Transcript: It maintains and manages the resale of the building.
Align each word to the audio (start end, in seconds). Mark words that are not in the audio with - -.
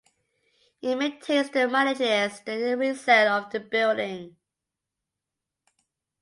It 0.81 0.95
maintains 0.95 1.51
and 1.53 1.71
manages 1.71 2.39
the 2.41 2.75
resale 2.75 3.33
of 3.33 3.51
the 3.51 3.59
building. 3.59 4.35